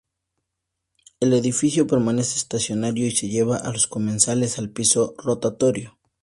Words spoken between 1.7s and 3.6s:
permanece estacionario y se lleva